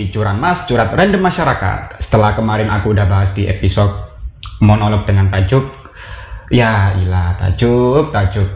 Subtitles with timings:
[0.00, 2.00] Wisnudi Curan Mas, Curat Random Masyarakat.
[2.00, 3.92] Setelah kemarin aku udah bahas di episode
[4.64, 5.68] monolog dengan tajuk
[6.48, 8.48] Ya ilah tajuk, tajuk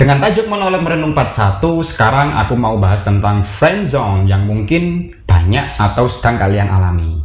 [0.00, 4.84] Dengan tajuk monolog merenung part 1 Sekarang aku mau bahas tentang friendzone Yang mungkin
[5.28, 7.20] banyak atau sedang kalian alami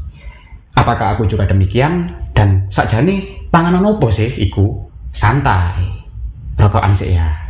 [0.75, 2.11] Apakah aku juga demikian?
[2.35, 4.91] Dan saja nih panganan opo sih iku?
[5.09, 5.87] Santai
[6.59, 7.42] Rokokan sih ya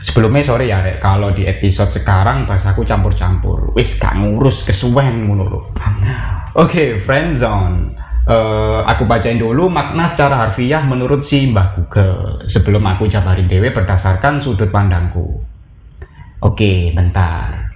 [0.00, 0.98] sebelumnya sore ya rek.
[0.98, 3.72] Kalau di episode sekarang bahasaku campur-campur.
[3.76, 5.70] Wis gak ngurus kesuwen ngono oke
[6.56, 7.94] okay, friendzone
[8.26, 12.44] uh, aku bacain dulu makna secara harfiah menurut si Mbah Google.
[12.50, 15.40] Sebelum aku jabarin dewe berdasarkan sudut pandangku.
[16.40, 17.70] Oke okay, bentar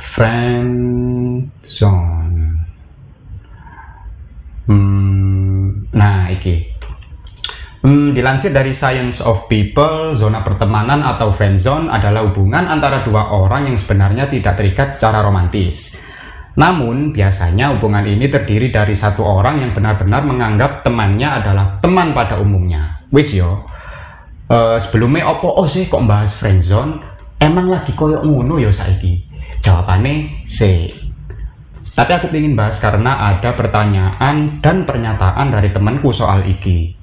[0.00, 1.44] friendzone
[4.64, 6.79] hmm, nah iki
[7.80, 13.32] Hmm, dilansir dari Science of People, zona pertemanan atau friend zone adalah hubungan antara dua
[13.32, 15.96] orang yang sebenarnya tidak terikat secara romantis.
[16.60, 22.36] Namun, biasanya hubungan ini terdiri dari satu orang yang benar-benar menganggap temannya adalah teman pada
[22.36, 23.00] umumnya.
[23.16, 23.64] Wis yo,
[24.52, 27.00] uh, sebelumnya opo oh sih kok bahas friend zone?
[27.40, 29.24] Emang lagi koyok ngono yo saiki?
[29.64, 30.92] Jawabannya C.
[31.96, 36.99] Tapi aku ingin bahas karena ada pertanyaan dan pernyataan dari temanku soal iki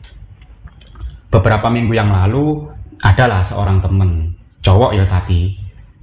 [1.27, 2.67] beberapa minggu yang lalu
[3.03, 4.33] adalah seorang temen
[4.63, 5.53] cowok ya tapi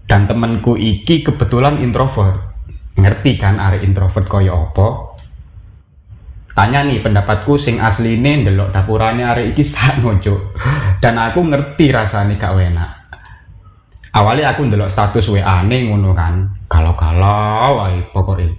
[0.05, 2.53] dan temenku iki kebetulan introvert.
[2.95, 5.19] Ngerti kan are introvert koyo opo
[6.55, 10.55] tanya nih pendapatku sing asli ini ndelok dapurane are iki sak ngojo
[11.03, 12.91] dan aku ngerti rasanya gak enak.
[14.15, 16.47] Awalnya aku ndelok status WA nih ngono kan.
[16.71, 18.55] Kalau-kalau wae pokoknya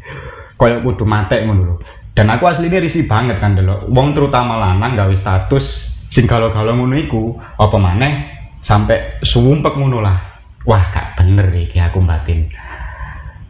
[0.60, 1.80] koyo kudu mate ngono
[2.12, 3.88] dan aku asli ini risih banget kan ndelok.
[3.88, 8.14] Wong terutama lanang gawe status sing kalau-kalau ngono iku apa maneh
[8.64, 10.16] sampai sumpek ngono lah.
[10.64, 12.48] Wah gak bener iki aku batin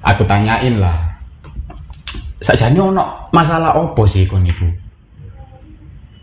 [0.02, 1.14] aku tanyain lah.
[2.42, 4.66] Sajane ono masalah opo sih kon iku?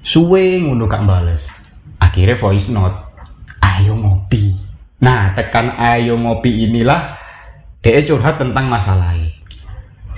[0.02, 1.46] Suwe ngono gak bales
[2.02, 2.98] akhirnya voice note
[3.62, 4.50] ayo ngopi.
[5.06, 7.14] Nah tekan ayo ngopi inilah
[7.78, 9.30] dia curhat tentang masalahnya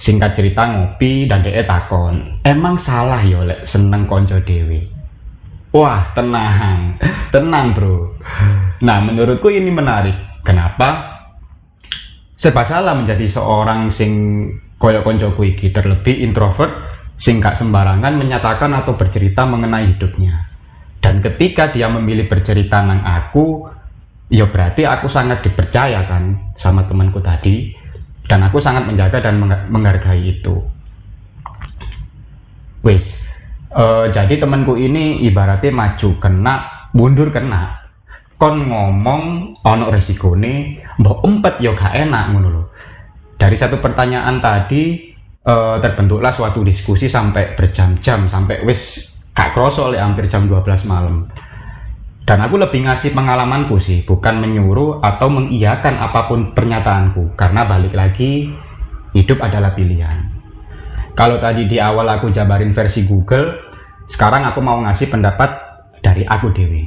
[0.01, 4.94] singkat cerita ngopi dan dia takon emang salah yo lek seneng konco dewi
[5.75, 7.03] Wah, tenang.
[7.35, 8.15] Tenang, Bro.
[8.87, 10.15] Nah, menurutku ini menarik.
[10.47, 11.19] Kenapa?
[12.39, 14.47] Serba salah menjadi seorang sing
[14.79, 16.71] koyo koncoku iki terlebih introvert
[17.19, 20.47] sing gak sembarangan menyatakan atau bercerita mengenai hidupnya.
[21.03, 23.67] Dan ketika dia memilih bercerita nang aku,
[24.31, 27.75] ya berarti aku sangat dipercaya kan sama temanku tadi
[28.31, 30.63] dan aku sangat menjaga dan menghargai itu.
[32.85, 33.27] Wis,
[33.75, 36.55] Uh, jadi temanku ini ibaratnya maju kena,
[36.95, 37.83] mundur kena.
[38.39, 42.67] Kon ngomong ono nih, mbok empet yo gak enak ngono loh.
[43.35, 45.11] Dari satu pertanyaan tadi
[45.43, 51.27] uh, terbentuklah suatu diskusi sampai berjam-jam sampai wis gak kroso oleh hampir jam 12 malam.
[52.25, 57.93] Dan aku lebih ngasih pengalamanku sih, bukan menyuruh atau mengiyakan apa pun pernyataanku, karena balik
[57.93, 58.49] lagi
[59.13, 60.33] hidup adalah pilihan.
[61.13, 63.64] Kalau tadi di awal aku jabarin versi Google,
[64.05, 65.51] sekarang aku mau ngasih pendapat
[66.05, 66.85] dari aku Dewi.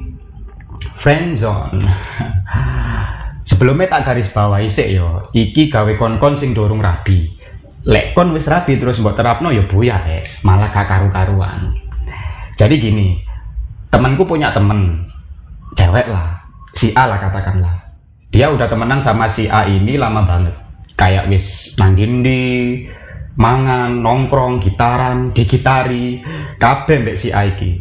[1.02, 1.82] Friendzone.
[3.50, 7.32] Sebelumnya tak garis bawah isik yo, iki gawe kon-kon sing dorong rabi.
[7.88, 11.72] Lek kon wis rabi terus mbok terapno yo buya rek, malah gak karu-karuan.
[12.60, 13.16] Jadi gini,
[13.88, 15.08] temanku punya temen,
[15.80, 16.44] cewek lah,
[16.76, 17.88] si A lah katakanlah.
[18.36, 20.52] Dia udah temenan sama si A ini lama banget.
[21.00, 22.84] Kayak wis nang dindi,
[23.38, 26.22] mangan, nongkrong, gitaran, digitari,
[26.58, 27.72] kabeh mbek si Aiki.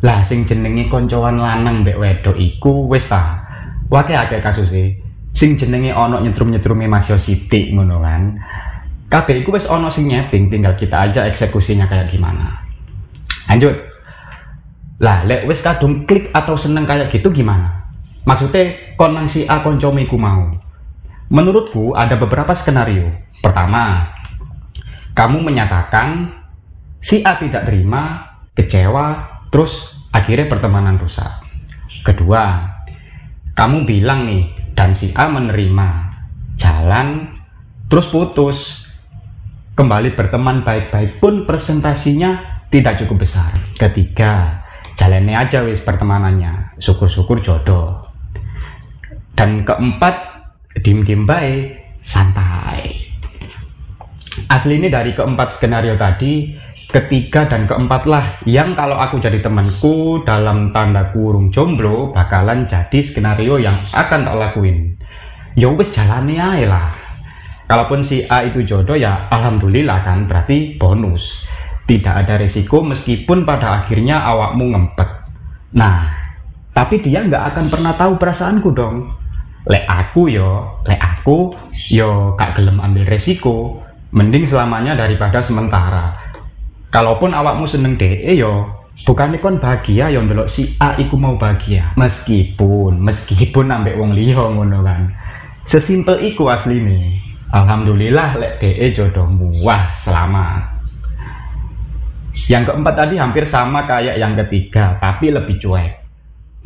[0.00, 3.44] Lah sing jenenge koncoan lanang mbek wedok iku wis ta.
[3.92, 4.96] Wake akeh kasus e.
[5.30, 8.40] Sing jenenge ana nyetrum-nyetrume Mas Yo Siti ngono kan.
[9.12, 12.64] Kabeh iku wis ana sing nyeting, tinggal kita aja eksekusinya kayak gimana.
[13.46, 13.76] Lanjut.
[15.00, 17.88] Lah, lek wis kadung klik atau seneng kayak gitu gimana?
[18.24, 20.48] Maksudnya konang si A koncomiku mau.
[21.30, 23.08] Menurutku ada beberapa skenario.
[23.40, 24.12] Pertama,
[25.20, 26.32] kamu menyatakan
[26.96, 28.24] si A tidak terima,
[28.56, 31.44] kecewa, terus akhirnya pertemanan rusak.
[32.00, 32.64] Kedua,
[33.52, 35.88] kamu bilang nih dan si A menerima,
[36.56, 37.36] jalan,
[37.92, 38.88] terus putus.
[39.76, 43.60] Kembali berteman baik-baik pun presentasinya tidak cukup besar.
[43.76, 44.64] Ketiga,
[44.96, 48.08] jalannya aja wis pertemanannya, syukur-syukur jodoh.
[49.36, 50.16] Dan keempat,
[50.80, 53.09] dim-dim baik, santai
[54.50, 56.54] asli ini dari keempat skenario tadi
[56.90, 62.98] ketiga dan keempat lah yang kalau aku jadi temanku dalam tanda kurung jomblo bakalan jadi
[63.02, 64.94] skenario yang akan tak lakuin.
[65.58, 66.88] Ya wis jalani aja lah.
[67.66, 71.46] Kalaupun si A itu jodoh ya alhamdulillah kan berarti bonus.
[71.86, 75.10] Tidak ada resiko meskipun pada akhirnya awakmu ngempet.
[75.74, 76.06] Nah
[76.70, 79.10] tapi dia nggak akan pernah tahu perasaanku dong.
[79.66, 81.50] Lek aku yo lek aku
[81.90, 86.18] yo kak gelem ambil resiko mending selamanya daripada sementara.
[86.90, 88.66] Kalaupun awakmu seneng DE yo
[89.06, 91.94] bukan kon bahagia yo ndelok si A iku mau bahagia.
[91.94, 95.14] Meskipun meskipun ambek wong liya ngono kan.
[95.62, 97.02] Sesimpel iku asli nih
[97.50, 100.82] Alhamdulillah lek DE jodohmu wah selamat.
[102.46, 105.92] Yang keempat tadi hampir sama kayak yang ketiga tapi lebih cuek.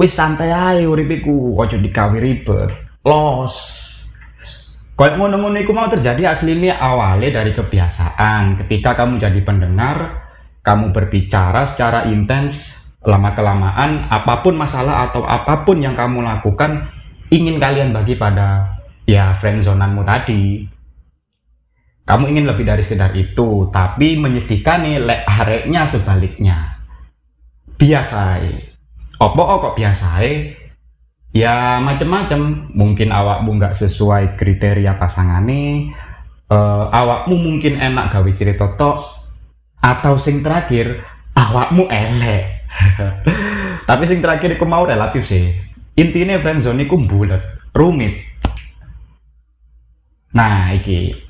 [0.01, 2.73] Wis santai aja uripiku ojo dikawi ribet.
[3.05, 3.94] Los
[4.95, 8.63] Kayak ngono-ngono itu mau terjadi aslinya awalnya dari kebiasaan.
[8.63, 10.23] Ketika kamu jadi pendengar,
[10.63, 16.95] kamu berbicara secara intens, lama-kelamaan, apa pun masalah atau apa pun yang kamu lakukan,
[17.35, 20.63] ingin kalian bagi pada ya friendzonanmu tadi.
[22.07, 26.79] Kamu ingin lebih dari sekedar itu, tapi menyedihkan nih lek hareknya sebaliknya.
[27.75, 28.39] Biasa.
[29.19, 30.23] Opo kok biasa
[31.35, 32.73] ya macem-macem.
[32.73, 35.45] Mungkin awakmu nggak sesuai kriteria pasangan
[36.49, 39.03] uh, awakmu mungkin enak gawe cerita tok
[39.83, 41.05] atau sing terakhir
[41.37, 42.65] awakmu elek.
[43.89, 45.53] Tapi sing terakhir aku mau relatif sih.
[45.95, 47.43] Intinya friendzone iku bulat
[47.77, 48.19] rumit.
[50.35, 51.23] Nah iki.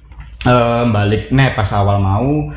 [0.45, 2.53] Uh, balik nih pas awal mau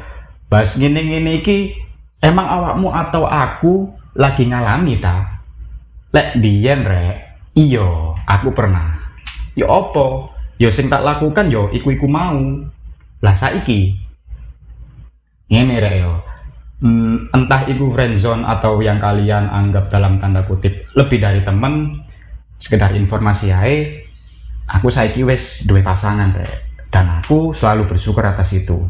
[0.52, 1.72] bahas gini gini iki
[2.20, 5.40] emang awakmu atau aku lagi ngalami ta?
[6.12, 7.27] Lek dian rek
[7.58, 9.02] Iyo, aku pernah.
[9.58, 10.30] Yo opo?
[10.62, 12.38] Yo sing tak lakukan yo iku-iku mau.
[13.26, 13.98] Lah saiki
[15.50, 16.14] ngene rek yo.
[16.78, 22.06] Hmm, entah itu friendzone atau yang kalian anggap dalam tanda kutip lebih dari temen
[22.62, 24.06] sekedar informasi ae
[24.70, 28.86] aku saiki wes dua pasangan rek dan aku selalu bersyukur atas itu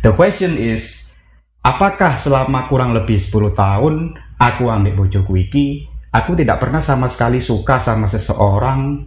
[0.00, 1.12] the question is
[1.60, 5.84] apakah selama kurang lebih 10 tahun aku ambil bojoku iki
[6.16, 9.04] aku tidak pernah sama sekali suka sama seseorang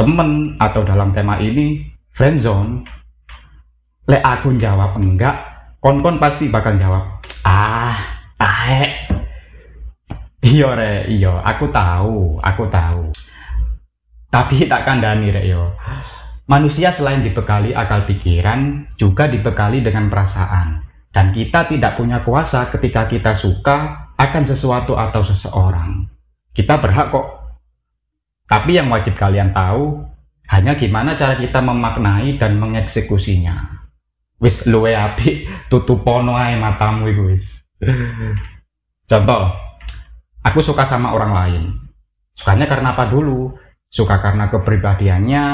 [0.00, 1.84] temen atau dalam tema ini
[2.16, 2.88] friendzone
[4.08, 5.36] le aku jawab enggak
[5.84, 7.92] kon-kon pasti bakal jawab ah
[8.40, 9.04] tahe
[10.40, 13.12] iyo re iyo aku tahu aku tahu.
[14.28, 15.72] Tapi tak kandani re yo.
[16.48, 20.84] Manusia selain dibekali akal pikiran juga dibekali dengan perasaan.
[21.08, 26.17] Dan kita tidak punya kuasa ketika kita suka akan sesuatu atau seseorang
[26.58, 27.26] kita berhak kok.
[28.50, 30.02] Tapi yang wajib kalian tahu
[30.50, 33.78] hanya gimana cara kita memaknai dan mengeksekusinya.
[34.42, 37.62] Wis luwe api tutupono ae matamu iku wis.
[39.10, 39.54] Contoh,
[40.42, 41.64] aku suka sama orang lain.
[42.34, 43.54] Sukanya karena apa dulu?
[43.88, 45.44] Suka karena kepribadiannya,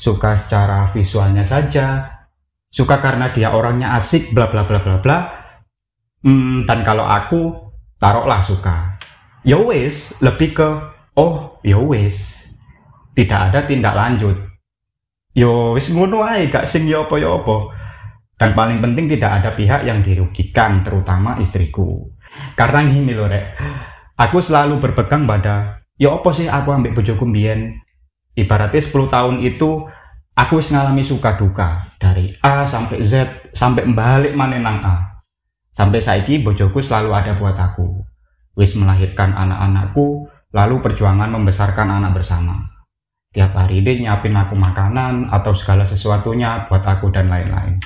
[0.00, 2.08] suka secara visualnya saja,
[2.72, 5.18] suka karena dia orangnya asik, bla bla bla bla bla.
[6.24, 7.52] Hmm, dan kalau aku
[8.00, 8.92] taruhlah suka
[9.42, 10.68] ya wis lebih ke
[11.18, 12.46] oh ya wis.
[13.12, 14.38] Tidak ada tindak lanjut.
[15.36, 17.56] Yo wis ngono ae gak sing yo apa yo apa.
[18.40, 22.10] Dan paling penting tidak ada pihak yang dirugikan terutama istriku.
[22.56, 23.54] Karena gini loh rek.
[24.16, 27.76] Aku selalu berpegang pada yo apa sih aku ambil bojoku mbien
[28.32, 29.84] ibaratnya 10 tahun itu
[30.32, 31.84] aku wis ngalami suka duka.
[32.00, 34.96] Dari A sampai Z sampai balik mana nang A.
[35.72, 38.11] Sampai saiki bojoku selalu ada buat aku
[38.56, 42.68] wis melahirkan anak-anakku, lalu perjuangan membesarkan anak bersama.
[43.32, 47.80] Tiap hari dia nyiapin aku makanan atau segala sesuatunya buat aku dan lain-lain.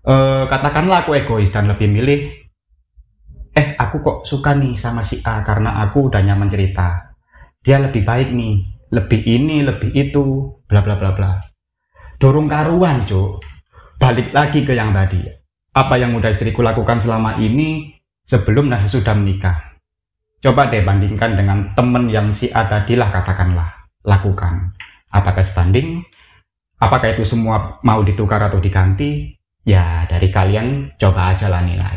[0.00, 0.14] E,
[0.48, 2.20] katakanlah aku egois dan lebih milih,
[3.52, 7.12] eh aku kok suka nih sama si A karena aku udah nyaman cerita.
[7.60, 11.32] Dia lebih baik nih, lebih ini, lebih itu, bla bla bla bla.
[12.16, 13.44] Dorong karuan, cuk.
[14.00, 15.20] Balik lagi ke yang tadi.
[15.76, 17.92] Apa yang udah istriku lakukan selama ini
[18.24, 19.76] sebelum dan sesudah menikah.
[20.40, 24.76] Coba deh bandingkan dengan temen yang si A tadi lah katakanlah, lakukan.
[25.08, 26.04] Apakah sebanding?
[26.76, 29.32] Apakah itu semua mau ditukar atau diganti?
[29.64, 31.96] Ya dari kalian coba aja lah nilai.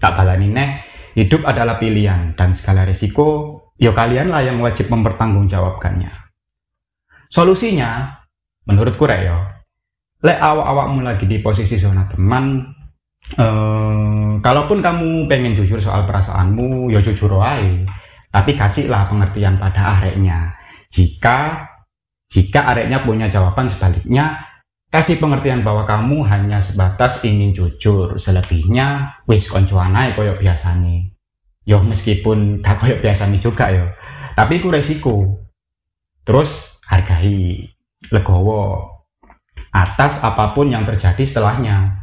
[0.00, 0.70] Tak balani neh,
[1.12, 6.08] hidup adalah pilihan dan segala resiko, ya kalian lah yang wajib mempertanggungjawabkannya.
[7.28, 8.16] Solusinya,
[8.64, 9.38] menurutku rek yo,
[10.24, 12.64] le awak-awakmu lagi di posisi zona teman,
[13.38, 17.86] Um, kalaupun kamu pengen jujur soal perasaanmu, ya jujur aja.
[18.32, 20.56] Tapi kasihlah pengertian pada areknya.
[20.92, 21.68] Jika
[22.32, 24.40] jika areknya punya jawaban sebaliknya,
[24.88, 28.16] kasih pengertian bahwa kamu hanya sebatas ingin jujur.
[28.16, 31.12] Selebihnya wis koncoan koyo biasane.
[31.62, 33.86] Yo meskipun tak koyo biasane juga yo
[34.32, 35.44] tapi itu resiko.
[36.24, 37.68] Terus hargai
[38.08, 38.88] legowo
[39.72, 42.01] atas apa pun yang terjadi setelahnya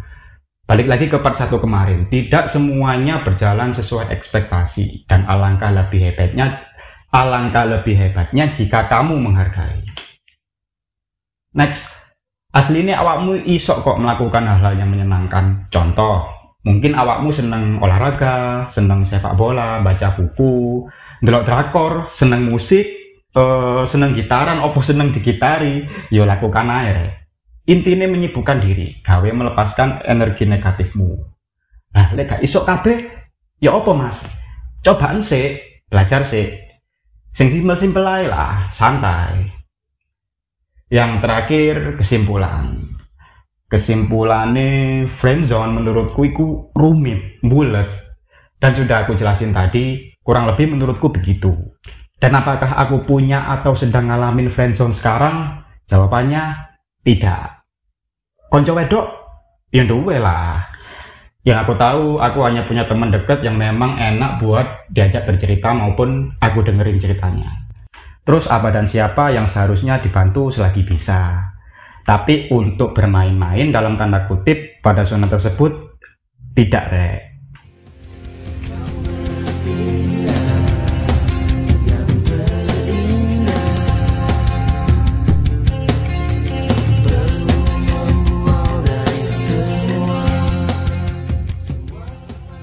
[0.70, 2.06] balik lagi ke part satu kemarin.
[2.14, 5.10] Tidak semuanya berjalan sesuai ekspektasi.
[5.10, 6.62] Dan alangkah lebih hebatnya
[7.10, 9.82] alangkah lebih hebatnya jika kamu menghargai.
[11.58, 11.98] Next.
[12.50, 15.70] Asli ini awakmu isok kok melakukan hal-hal yang menyenangkan.
[15.70, 16.26] Contoh
[16.66, 20.86] mungkin awakmu seneng olahraga seneng sepak bola baca buku
[21.24, 22.84] delok drakor seneng musik
[23.38, 25.86] uh, seneng gitaran opo seneng digitari.
[26.10, 27.19] Yo lakukan aja
[27.70, 31.14] intinya menyibukkan diri gawe melepaskan energi negatifmu
[31.94, 32.98] nah lek isok kabeh
[33.62, 34.26] ya opo mas
[34.82, 36.50] cobaan sih belajar sih
[37.30, 39.60] sing simpel-simpel lah santai
[40.90, 42.82] yang terakhir kesimpulan.
[43.70, 47.86] Kesimpulannya friendzone menurutku itu rumit, bulat.
[48.58, 51.54] Dan sudah aku jelasin tadi, kurang lebih menurutku begitu.
[52.18, 55.62] Dan apakah aku punya atau sedang ngalamin friendzone sekarang?
[55.86, 56.58] Jawabannya
[57.06, 57.59] tidak.
[58.50, 59.06] Konco wedok?
[59.70, 60.65] Ya duwe lah.
[61.46, 66.34] Yang aku tahu, aku hanya punya teman dekat yang memang enak buat diajak bercerita maupun
[66.41, 67.70] aku dengerin ceritanya.
[68.25, 71.46] Terus apa dan siapa yang seharusnya dibantu selagi bisa.
[72.01, 76.01] Tapi untuk bermain-main dalam tanda kutip pada zona tersebut
[76.58, 77.29] tidak rek.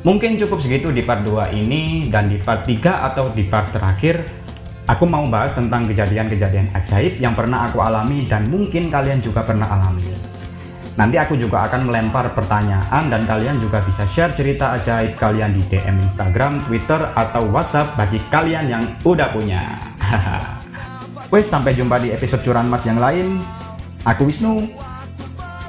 [0.07, 4.23] Mungkin cukup segitu di part 2 ini dan di part 3 atau di part terakhir
[4.87, 9.67] Aku mau bahas tentang kejadian-kejadian ajaib yang pernah aku alami dan mungkin kalian juga pernah
[9.67, 10.07] alami.
[10.95, 15.61] Nanti aku juga akan melempar pertanyaan dan kalian juga bisa share cerita ajaib kalian di
[15.67, 19.61] DM Instagram, Twitter, atau WhatsApp bagi kalian yang udah punya.
[21.35, 23.43] Wes, sampai jumpa di episode Curan Mas yang lain.
[24.07, 24.71] Aku Wisnu,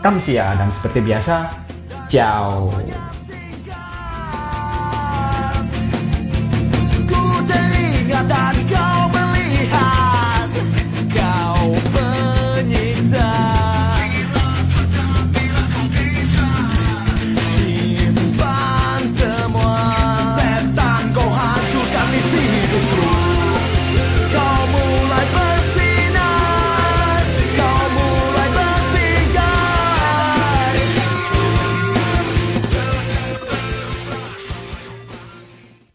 [0.05, 1.57] Kamsia, dan seperti biasa,
[2.05, 2.69] ciao.